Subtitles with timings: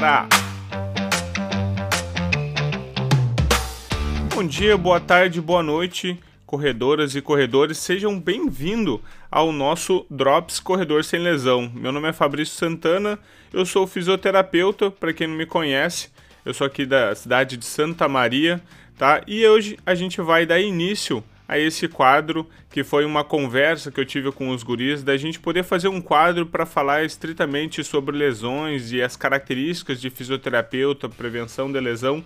[0.00, 0.26] Bora!
[4.34, 7.76] Bom dia, boa tarde, boa noite, corredoras e corredores.
[7.76, 9.00] Sejam bem-vindos
[9.30, 11.70] ao nosso Drops Corredor Sem Lesão.
[11.74, 13.18] Meu nome é Fabrício Santana,
[13.52, 16.08] eu sou fisioterapeuta, para quem não me conhece.
[16.46, 18.58] Eu sou aqui da cidade de Santa Maria,
[18.96, 19.20] tá?
[19.26, 23.98] E hoje a gente vai dar início a esse quadro, que foi uma conversa que
[23.98, 28.16] eu tive com os guris, da gente poder fazer um quadro para falar estritamente sobre
[28.16, 32.24] lesões e as características de fisioterapeuta, prevenção de lesão,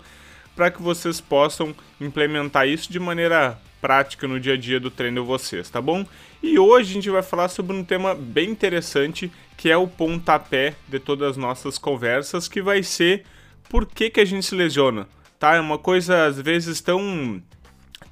[0.54, 5.22] para que vocês possam implementar isso de maneira prática no dia a dia do treino
[5.22, 6.04] de vocês, tá bom?
[6.42, 10.74] E hoje a gente vai falar sobre um tema bem interessante, que é o pontapé
[10.86, 13.24] de todas as nossas conversas, que vai ser
[13.70, 15.54] por que, que a gente se lesiona, tá?
[15.54, 17.42] É uma coisa às vezes tão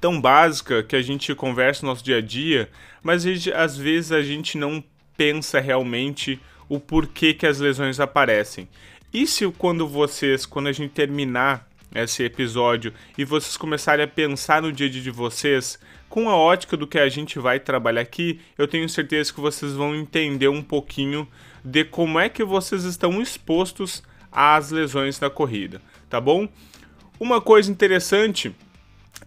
[0.03, 2.69] tão básica que a gente conversa no nosso dia a dia,
[3.01, 3.25] mas
[3.55, 4.83] às vezes a gente não
[5.15, 8.67] pensa realmente o porquê que as lesões aparecem.
[9.13, 14.61] E se quando vocês, quando a gente terminar esse episódio e vocês começarem a pensar
[14.61, 15.79] no dia a dia de vocês,
[16.09, 19.71] com a ótica do que a gente vai trabalhar aqui, eu tenho certeza que vocês
[19.71, 21.25] vão entender um pouquinho
[21.63, 26.49] de como é que vocês estão expostos às lesões da corrida, tá bom?
[27.17, 28.53] Uma coisa interessante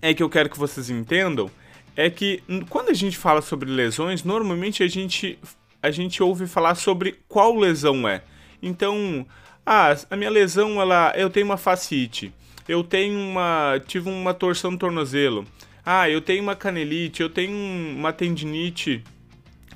[0.01, 1.51] é que eu quero que vocês entendam
[1.97, 5.39] é que quando a gente fala sobre lesões, normalmente a gente,
[5.83, 8.23] a gente ouve falar sobre qual lesão é.
[8.63, 9.27] Então,
[9.65, 12.33] ah, a minha lesão, ela, eu tenho uma fascite,
[12.69, 15.47] eu tenho uma, tive uma torção no tornozelo,
[15.85, 19.03] ah, eu tenho uma canelite, eu tenho uma tendinite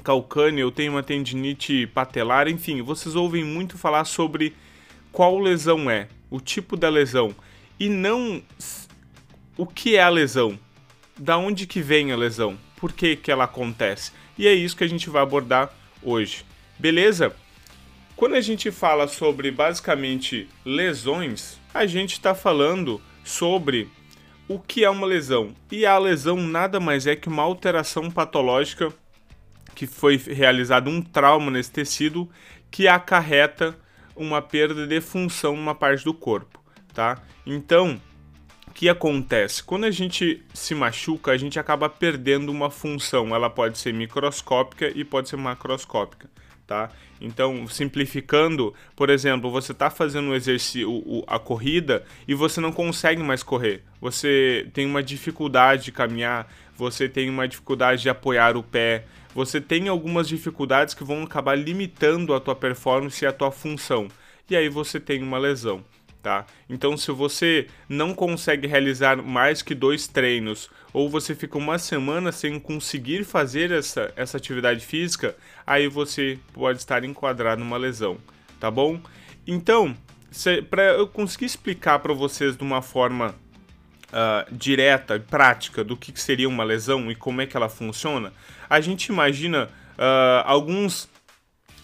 [0.05, 4.55] calcânea, eu tenho uma tendinite patelar, enfim, vocês ouvem muito falar sobre
[5.11, 7.35] qual lesão é, o tipo da lesão,
[7.79, 8.43] e não
[9.61, 10.59] o que é a lesão?
[11.19, 12.57] Da onde que vem a lesão?
[12.77, 14.11] Por que que ela acontece?
[14.39, 15.71] E é isso que a gente vai abordar
[16.03, 16.47] hoje.
[16.79, 17.37] Beleza?
[18.17, 23.87] Quando a gente fala sobre basicamente lesões, a gente está falando sobre
[24.49, 25.55] o que é uma lesão.
[25.71, 28.91] E a lesão nada mais é que uma alteração patológica
[29.75, 32.27] que foi realizado um trauma nesse tecido
[32.71, 33.79] que acarreta
[34.17, 37.21] uma perda de função numa parte do corpo, tá?
[37.45, 38.01] Então,
[38.71, 39.63] que acontece?
[39.63, 43.35] Quando a gente se machuca, a gente acaba perdendo uma função.
[43.35, 46.31] Ela pode ser microscópica e pode ser macroscópica,
[46.67, 46.91] tá?
[47.21, 53.23] Então, simplificando, por exemplo, você está fazendo o exercício, a corrida e você não consegue
[53.23, 53.83] mais correr.
[54.01, 59.05] Você tem uma dificuldade de caminhar, você tem uma dificuldade de apoiar o pé,
[59.35, 64.09] você tem algumas dificuldades que vão acabar limitando a tua performance e a tua função.
[64.49, 65.85] E aí você tem uma lesão
[66.23, 66.47] tá?
[66.69, 72.33] Então, se você não consegue realizar mais que dois treinos ou você fica uma semana
[72.33, 75.37] sem conseguir fazer essa, essa atividade física,
[75.67, 78.19] aí você pode estar enquadrado numa lesão,
[78.59, 79.01] tá bom?
[79.47, 79.97] Então,
[80.69, 83.35] para eu conseguir explicar para vocês de uma forma
[84.11, 87.69] uh, direta e prática do que, que seria uma lesão e como é que ela
[87.69, 88.33] funciona,
[88.69, 91.09] a gente imagina uh, alguns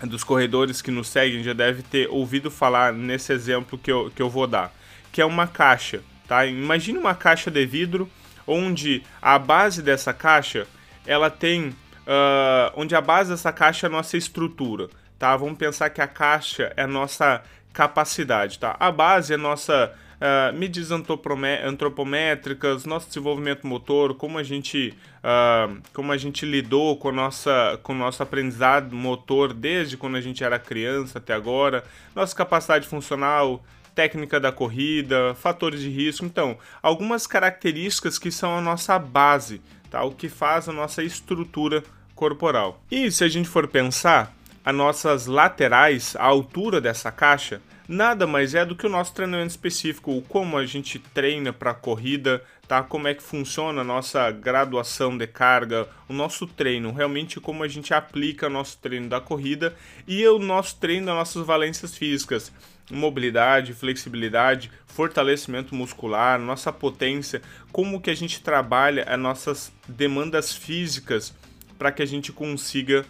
[0.01, 4.21] dos corredores que nos seguem já deve ter ouvido falar nesse exemplo que eu, que
[4.21, 4.75] eu vou dar,
[5.11, 6.45] que é uma caixa, tá?
[6.45, 8.11] Imagine uma caixa de vidro
[8.47, 10.67] onde a base dessa caixa
[11.07, 15.37] ela tem, uh, onde a base dessa caixa é a nossa estrutura, tá?
[15.37, 17.43] Vamos pensar que a caixa é a nossa
[17.73, 18.77] capacidade, tá?
[18.79, 25.81] A base é a nossa uh, medidas antropométricas, nosso desenvolvimento motor, como a gente, uh,
[25.93, 30.43] como a gente lidou com, nossa, com o nosso aprendizado motor desde quando a gente
[30.43, 31.85] era criança até agora,
[32.15, 33.63] nossa capacidade funcional,
[33.95, 36.25] técnica da corrida, fatores de risco.
[36.27, 39.61] Então, algumas características que são a nossa base,
[39.91, 40.05] tá?
[40.05, 41.83] o que faz a nossa estrutura
[42.15, 42.83] corporal.
[42.91, 44.36] E se a gente for pensar,
[44.67, 49.51] as nossas laterais, a altura dessa caixa, nada mais é do que o nosso treinamento
[49.51, 52.83] específico, como a gente treina para corrida, tá?
[52.83, 57.69] Como é que funciona a nossa graduação de carga, o nosso treino, realmente como a
[57.69, 59.73] gente aplica nosso treino da corrida
[60.05, 62.53] e o nosso treino das nossas valências físicas,
[62.91, 67.41] mobilidade, flexibilidade, fortalecimento muscular, nossa potência,
[67.71, 71.33] como que a gente trabalha as nossas demandas físicas
[71.79, 73.07] para que a gente consiga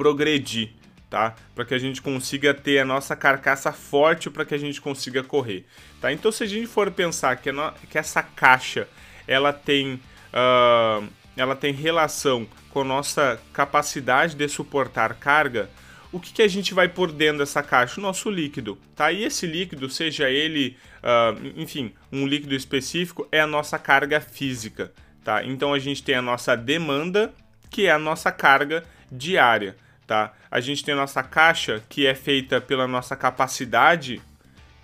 [0.00, 0.70] progredir
[1.10, 1.34] tá?
[1.54, 5.24] Para que a gente consiga ter a nossa carcaça forte para que a gente consiga
[5.24, 5.66] correr,
[6.00, 6.12] tá?
[6.12, 7.72] Então, se a gente for pensar que, no...
[7.90, 8.88] que essa caixa
[9.26, 9.94] ela tem,
[10.32, 11.06] uh,
[11.36, 15.68] ela tem relação com a nossa capacidade de suportar carga,
[16.12, 18.00] o que, que a gente vai por dentro dessa caixa?
[18.00, 19.10] O nosso líquido, tá?
[19.10, 24.92] E esse líquido, seja ele, uh, enfim, um líquido específico, é a nossa carga física,
[25.24, 25.44] tá?
[25.44, 27.34] Então a gente tem a nossa demanda,
[27.68, 29.76] que é a nossa carga diária
[30.10, 30.32] tá?
[30.50, 34.20] A gente tem a nossa caixa, que é feita pela nossa capacidade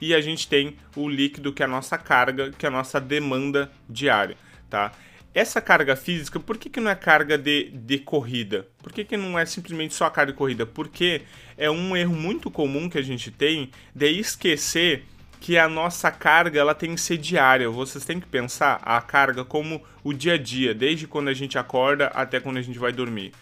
[0.00, 3.00] e a gente tem o líquido que é a nossa carga, que é a nossa
[3.00, 4.36] demanda diária,
[4.70, 4.92] tá?
[5.34, 8.68] Essa carga física, por que, que não é carga de, de corrida?
[8.80, 10.64] Por que, que não é simplesmente só a carga de corrida?
[10.64, 11.22] Porque
[11.58, 15.02] é um erro muito comum que a gente tem de esquecer
[15.40, 17.68] que a nossa carga ela tem que ser diária.
[17.68, 21.58] Vocês têm que pensar a carga como o dia a dia, desde quando a gente
[21.58, 23.32] acorda até quando a gente vai dormir.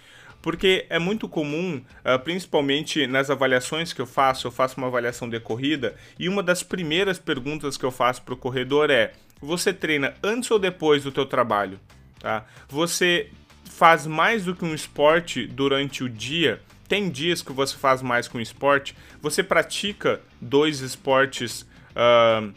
[0.44, 5.26] Porque é muito comum, uh, principalmente nas avaliações que eu faço, eu faço uma avaliação
[5.26, 9.72] de corrida, e uma das primeiras perguntas que eu faço para o corredor é: você
[9.72, 11.80] treina antes ou depois do teu trabalho?
[12.20, 12.44] Tá?
[12.68, 13.30] Você
[13.64, 16.60] faz mais do que um esporte durante o dia?
[16.86, 18.94] Tem dias que você faz mais com esporte?
[19.22, 21.62] Você pratica dois esportes
[21.96, 22.52] uh,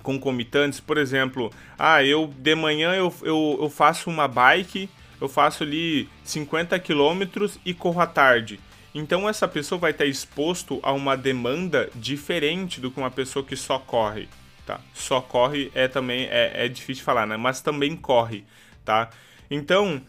[0.00, 0.78] concomitantes?
[0.78, 4.88] Por exemplo, ah, eu de manhã eu, eu, eu faço uma bike
[5.20, 8.60] eu faço ali 50 quilômetros e corro à tarde.
[8.94, 13.54] Então essa pessoa vai estar exposto a uma demanda diferente do que uma pessoa que
[13.54, 14.28] só corre,
[14.64, 14.80] tá?
[14.94, 17.36] Só corre é também é, é difícil falar, né?
[17.36, 18.44] Mas também corre,
[18.84, 19.10] tá?
[19.50, 20.00] Então,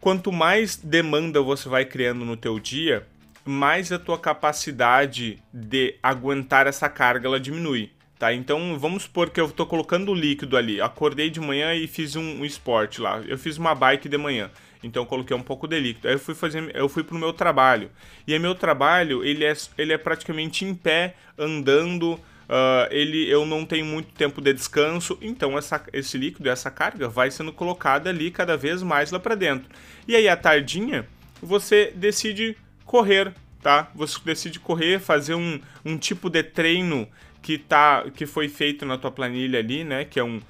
[0.00, 3.06] quanto mais demanda você vai criando no teu dia,
[3.44, 7.90] mais a tua capacidade de aguentar essa carga ela diminui.
[8.20, 10.78] Tá, então vamos supor que eu estou colocando líquido ali.
[10.78, 13.18] Acordei de manhã e fiz um, um esporte lá.
[13.26, 14.50] Eu fiz uma bike de manhã.
[14.84, 16.06] Então coloquei um pouco de líquido.
[16.06, 17.90] Aí eu fui fazer, eu fui pro meu trabalho.
[18.26, 22.12] E meu trabalho, ele é, ele é praticamente em pé, andando.
[22.12, 27.08] Uh, ele, eu não tenho muito tempo de descanso, então essa, esse líquido, essa carga,
[27.08, 29.70] vai sendo colocada ali cada vez mais lá para dentro.
[30.06, 31.08] E aí à tardinha,
[31.40, 33.32] você decide correr,
[33.62, 33.90] tá?
[33.94, 37.08] Você decide correr, fazer um, um tipo de treino
[37.42, 40.40] que tá que foi feito na tua planilha ali, né, que é um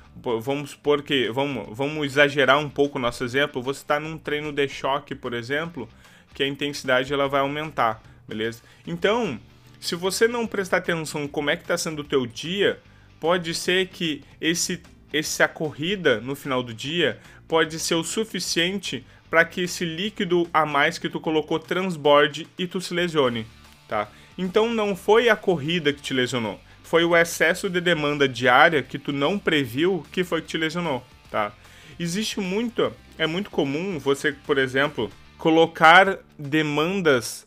[0.41, 4.53] vamos supor que vamos vamos exagerar um pouco o nosso exemplo, você está num treino
[4.53, 5.89] de choque, por exemplo,
[6.35, 8.63] que a intensidade ela vai aumentar, beleza?
[8.87, 9.39] Então,
[9.79, 12.81] se você não prestar atenção como é que está sendo o teu dia,
[13.19, 14.83] pode ser que esse
[15.13, 20.65] essa corrida no final do dia pode ser o suficiente para que esse líquido a
[20.65, 23.47] mais que tu colocou transborde e tu se lesione,
[23.89, 24.09] tá?
[24.39, 26.61] Então não foi a corrida que te lesionou
[26.91, 31.07] foi o excesso de demanda diária que tu não previu que foi que te lesionou,
[31.31, 31.53] tá?
[32.01, 35.09] Existe muito, é muito comum você, por exemplo,
[35.39, 37.47] colocar demandas,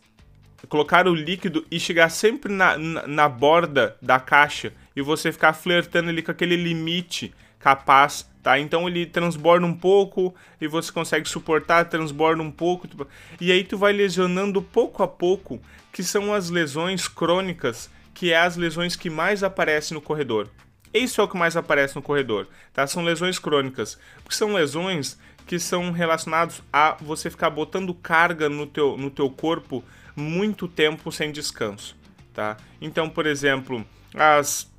[0.66, 5.52] colocar o líquido e chegar sempre na, na, na borda da caixa e você ficar
[5.52, 8.58] flertando ali com aquele limite capaz, tá?
[8.58, 12.88] Então ele transborda um pouco e você consegue suportar, transborda um pouco,
[13.38, 15.60] e aí tu vai lesionando pouco a pouco,
[15.92, 20.48] que são as lesões crônicas que é as lesões que mais aparecem no corredor.
[20.92, 22.86] Isso é o que mais aparece no corredor, tá?
[22.86, 28.66] São lesões crônicas, porque são lesões que são relacionadas a você ficar botando carga no
[28.66, 29.84] teu, no teu corpo
[30.14, 31.96] muito tempo sem descanso,
[32.32, 32.56] tá?
[32.80, 33.84] Então, por exemplo,
[34.14, 34.72] as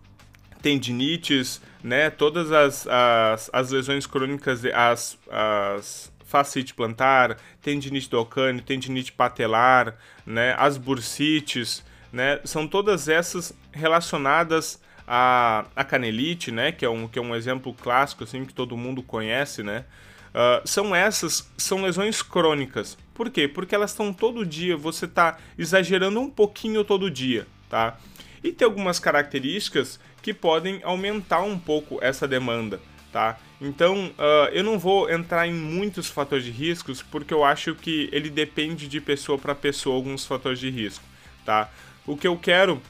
[0.62, 2.10] tendinites, né?
[2.10, 9.96] Todas as, as, as lesões crônicas, as, as fascite plantar, tendinite do calcâneo, tendinite patelar,
[10.26, 10.56] né?
[10.58, 11.84] As bursites,
[12.16, 12.40] né?
[12.46, 16.72] São todas essas relacionadas à, à canelite, né?
[16.72, 19.84] Que é, um, que é um exemplo clássico, assim, que todo mundo conhece, né?
[20.30, 22.98] Uh, são essas, são lesões crônicas.
[23.14, 23.50] Por quê?
[23.50, 27.98] Porque elas estão todo dia, você está exagerando um pouquinho todo dia, tá?
[28.42, 32.80] E tem algumas características que podem aumentar um pouco essa demanda,
[33.12, 33.38] tá?
[33.60, 38.10] Então, uh, eu não vou entrar em muitos fatores de riscos, porque eu acho que
[38.12, 41.04] ele depende de pessoa para pessoa, alguns fatores de risco,
[41.46, 41.70] tá?
[42.08, 42.82] O que eu quero,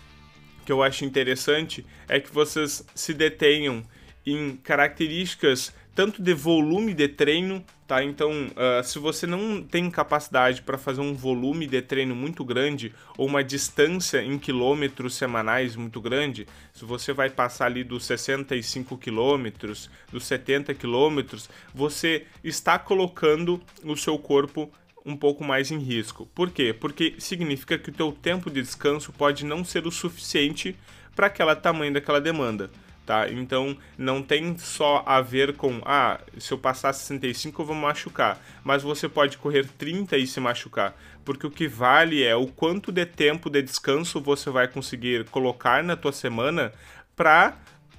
[0.66, 3.84] que eu acho interessante, é que vocês se detenham
[4.26, 8.04] em características tanto de volume de treino, tá?
[8.04, 12.94] Então, uh, se você não tem capacidade para fazer um volume de treino muito grande
[13.18, 18.98] ou uma distância em quilômetros semanais muito grande, se você vai passar ali dos 65
[18.98, 24.70] quilômetros, dos 70 quilômetros, você está colocando o seu corpo
[25.06, 26.26] um pouco mais em risco.
[26.34, 26.74] Por quê?
[26.74, 30.76] Porque significa que o teu tempo de descanso pode não ser o suficiente
[31.16, 32.72] para aquela tamanho daquela demanda.
[33.06, 33.30] Tá?
[33.30, 38.44] Então não tem só a ver com ah, se eu passar 65 eu vou machucar,
[38.64, 42.92] mas você pode correr 30 e se machucar, porque o que vale é o quanto
[42.92, 46.74] de tempo de descanso você vai conseguir colocar na tua semana
[47.16, 47.56] para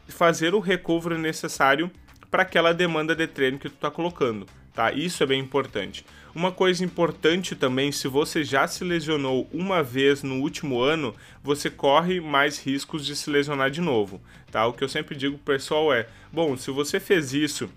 [0.08, 1.88] fazer o recovery necessário
[2.28, 4.44] para aquela demanda de treino que tu está colocando
[4.76, 4.92] tá?
[4.92, 6.04] Isso é bem importante.
[6.36, 11.70] Uma coisa importante também, se você já se lesionou uma vez no último ano, você
[11.70, 14.66] corre mais riscos de se lesionar de novo, tá?
[14.66, 17.70] O que eu sempre digo pro pessoal é, bom, se você fez isso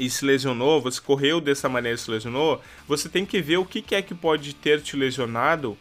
[0.00, 3.64] e se lesionou, você correu dessa maneira e se lesionou, você tem que ver o
[3.64, 5.78] que é que pode ter te lesionado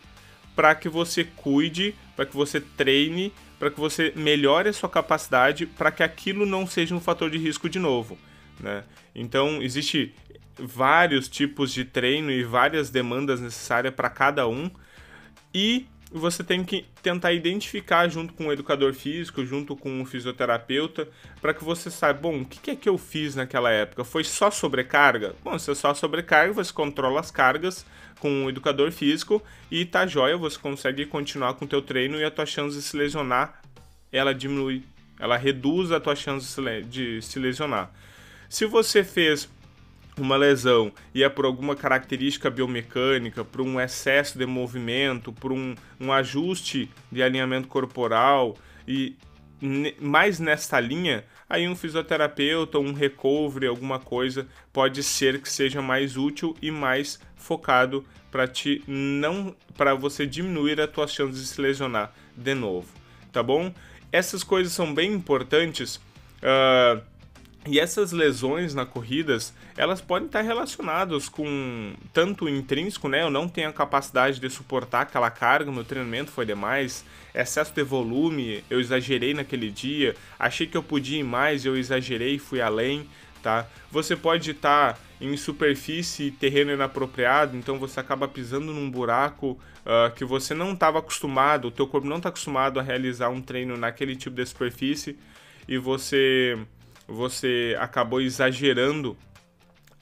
[0.55, 5.65] para que você cuide, para que você treine, para que você melhore a sua capacidade
[5.65, 8.15] para que aquilo não seja um fator de risco de novo.
[8.59, 8.83] Né?
[9.15, 10.13] Então, existe
[10.57, 14.69] vários tipos de treino e várias demandas necessárias para cada um.
[15.53, 21.07] E você tem que tentar identificar junto com o educador físico, junto com o fisioterapeuta,
[21.41, 24.03] para que você saiba, bom, o que é que eu fiz naquela época?
[24.03, 25.35] Foi só sobrecarga?
[25.43, 27.85] Bom, se é só sobrecarga, você controla as cargas
[28.19, 32.23] com o educador físico e tá jóia, você consegue continuar com o teu treino e
[32.23, 33.61] a tua chance de se lesionar,
[34.11, 34.83] ela diminui,
[35.19, 37.91] ela reduz a tua chance de se lesionar.
[38.47, 39.49] Se você fez
[40.17, 45.75] uma lesão e é por alguma característica biomecânica, por um excesso de movimento, por um,
[45.99, 48.55] um ajuste de alinhamento corporal
[48.87, 49.15] e
[49.99, 56.17] mais nesta linha, aí um fisioterapeuta, um recovery, alguma coisa pode ser que seja mais
[56.17, 61.61] útil e mais focado para te não para você diminuir as tuas chances de se
[61.61, 62.87] lesionar de novo,
[63.31, 63.73] tá bom?
[64.11, 65.95] Essas coisas são bem importantes.
[66.41, 67.01] Uh,
[67.65, 73.23] e essas lesões na corridas, elas podem estar relacionadas com tanto intrínseco, né?
[73.23, 77.03] Eu não tenho a capacidade de suportar aquela carga, meu treinamento foi demais,
[77.33, 82.37] excesso de volume, eu exagerei naquele dia, achei que eu podia ir mais, eu exagerei
[82.37, 83.09] fui além,
[83.41, 83.65] tá?
[83.91, 90.23] Você pode estar em superfície terreno inapropriado, então você acaba pisando num buraco uh, que
[90.23, 94.15] você não estava acostumado, o teu corpo não está acostumado a realizar um treino naquele
[94.15, 95.17] tipo de superfície
[95.67, 96.57] e você
[97.07, 99.17] você acabou exagerando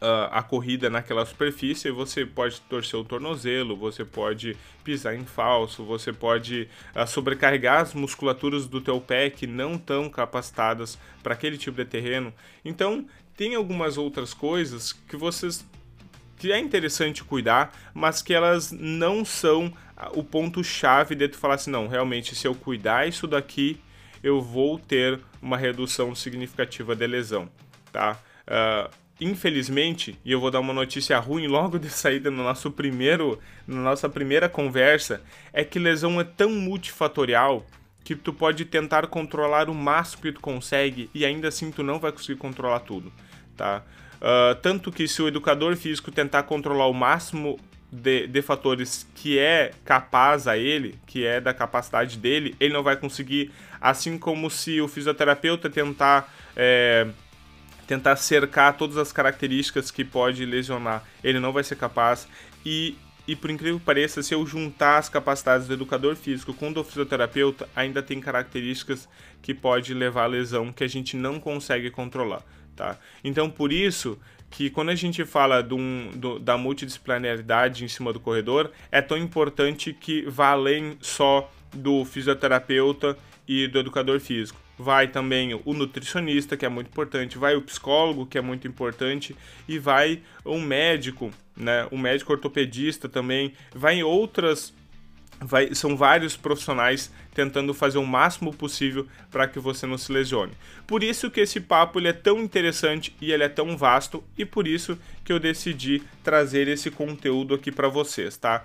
[0.03, 5.83] uh, a corrida naquela superfície, você pode torcer o tornozelo, você pode pisar em falso,
[5.83, 11.57] você pode uh, sobrecarregar as musculaturas do teu pé que não estão capacitadas para aquele
[11.57, 12.33] tipo de terreno.
[12.65, 13.05] Então,
[13.35, 15.65] tem algumas outras coisas que vocês
[16.37, 19.71] que é interessante cuidar, mas que elas não são
[20.13, 23.79] o ponto chave de tu falar assim, não, realmente se eu cuidar isso daqui,
[24.23, 27.49] eu vou ter uma redução significativa de lesão,
[27.91, 28.17] tá?
[28.47, 28.89] Uh,
[29.19, 33.81] infelizmente, e eu vou dar uma notícia ruim logo de saída no nosso primeiro, na
[33.81, 37.65] nossa primeira conversa, é que lesão é tão multifatorial
[38.03, 41.99] que tu pode tentar controlar o máximo que tu consegue e ainda assim tu não
[41.99, 43.11] vai conseguir controlar tudo,
[43.55, 43.83] tá?
[44.17, 47.59] Uh, tanto que se o educador físico tentar controlar o máximo
[47.91, 52.81] de, de, fatores que é capaz a ele, que é da capacidade dele, ele não
[52.81, 53.51] vai conseguir.
[53.83, 57.05] Assim como se o fisioterapeuta tentar é,
[57.85, 62.27] tentar cercar todas as características que pode lesionar, ele não vai ser capaz.
[62.65, 62.97] E,
[63.27, 66.73] e por incrível que pareça, se eu juntar as capacidades do educador físico com o
[66.73, 69.07] do fisioterapeuta, ainda tem características
[69.41, 72.41] que pode levar a lesão que a gente não consegue controlar.
[72.75, 72.97] Tá?
[73.21, 74.17] Então, por isso
[74.49, 79.17] que quando a gente fala um, do, da multidisciplinaridade em cima do corredor, é tão
[79.17, 84.59] importante que vá além só do fisioterapeuta e do educador físico.
[84.77, 89.35] Vai também o nutricionista, que é muito importante, vai o psicólogo, que é muito importante,
[89.67, 94.73] e vai um médico, né, um médico ortopedista também, vai outras
[95.45, 100.53] Vai, são vários profissionais tentando fazer o máximo possível para que você não se lesione.
[100.87, 104.45] Por isso que esse papo ele é tão interessante e ele é tão vasto e
[104.45, 108.63] por isso que eu decidi trazer esse conteúdo aqui para vocês, tá?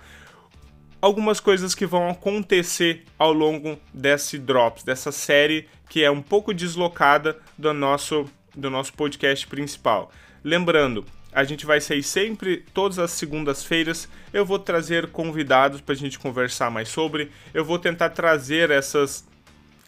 [1.01, 6.53] Algumas coisas que vão acontecer ao longo desse drops, dessa série que é um pouco
[6.53, 10.11] deslocada do nosso do nosso podcast principal.
[10.43, 14.09] Lembrando, a gente vai sair sempre todas as segundas-feiras.
[14.33, 17.31] Eu vou trazer convidados para a gente conversar mais sobre.
[17.53, 19.25] Eu vou tentar trazer essas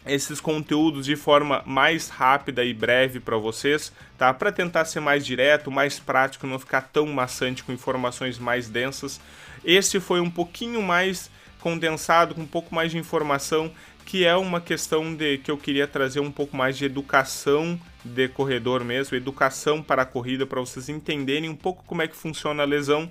[0.06, 4.34] esses conteúdos de forma mais rápida e breve para vocês, tá?
[4.34, 9.20] Para tentar ser mais direto, mais prático, não ficar tão maçante com informações mais densas.
[9.64, 11.30] Esse foi um pouquinho mais
[11.60, 13.70] condensado, com um pouco mais de informação,
[14.04, 18.28] que é uma questão de que eu queria trazer um pouco mais de educação de
[18.28, 22.64] corredor mesmo, educação para a corrida, para vocês entenderem um pouco como é que funciona
[22.64, 23.08] a lesão.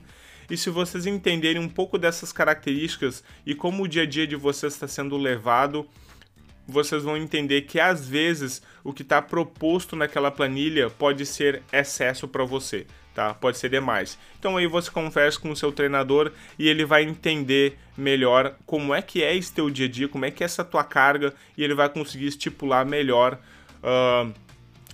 [0.50, 4.36] E se vocês entenderem um pouco dessas características e como o dia a dia de
[4.36, 5.88] vocês está sendo levado,
[6.72, 12.28] vocês vão entender que às vezes o que está proposto naquela planilha pode ser excesso
[12.28, 13.34] para você, tá?
[13.34, 14.18] Pode ser demais.
[14.40, 19.02] Então aí você conversa com o seu treinador e ele vai entender melhor como é
[19.02, 21.64] que é esse teu dia a dia, como é que é essa tua carga e
[21.64, 23.40] ele vai conseguir estipular melhor
[23.84, 24.34] uh,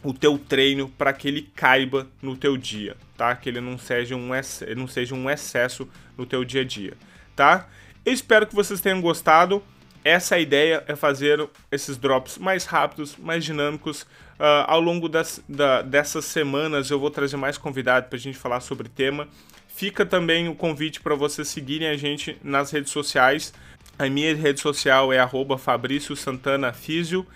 [0.03, 3.35] o teu treino para que ele caiba no teu dia, tá?
[3.35, 4.29] Que ele não seja um
[4.75, 6.93] não seja um excesso no teu dia a dia,
[7.35, 7.67] tá?
[8.05, 9.61] Eu espero que vocês tenham gostado.
[10.07, 14.03] Essa ideia é fazer esses drops mais rápidos, mais dinâmicos.
[14.03, 18.37] Uh, ao longo das, da, dessas semanas eu vou trazer mais convidados para a gente
[18.37, 19.27] falar sobre o tema.
[19.67, 23.53] Fica também o convite para vocês seguirem a gente nas redes sociais.
[23.99, 27.27] A minha rede social é arroba Fabrício Santana Físio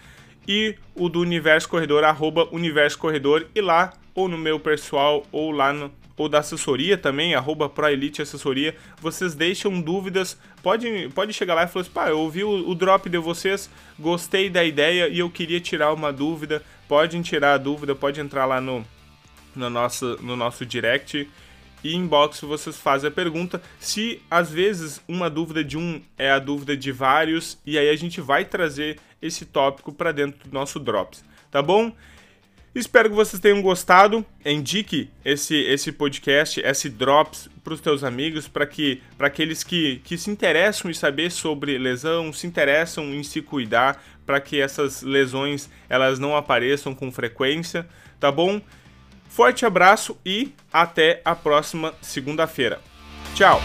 [0.48, 5.52] e o do Universo Corredor, arroba Universo Corredor, e lá, ou no meu pessoal, ou
[5.52, 11.56] lá no, ou da assessoria também, arroba ProElite Assessoria, vocês deixam dúvidas, pode, pode chegar
[11.56, 15.08] lá e falar assim, pá, eu ouvi o, o drop de vocês, gostei da ideia
[15.08, 18.86] e eu queria tirar uma dúvida, podem tirar a dúvida, pode entrar lá no,
[19.56, 21.28] no, nosso, no nosso direct
[21.84, 23.62] e inbox vocês fazem a pergunta.
[23.80, 27.96] Se às vezes uma dúvida de um é a dúvida de vários, e aí a
[27.96, 31.92] gente vai trazer esse tópico para dentro do nosso Drops, tá bom?
[32.74, 34.26] Espero que vocês tenham gostado.
[34.46, 40.02] Indique esse, esse podcast, esse Drops, para os teus amigos, para que para aqueles que,
[40.06, 45.02] que se interessam em saber sobre lesão, se interessam em se cuidar, para que essas
[45.02, 47.86] lesões elas não apareçam com frequência,
[48.20, 48.62] tá bom?
[49.28, 52.80] Forte abraço e até a próxima segunda-feira.
[53.36, 53.62] Tchau!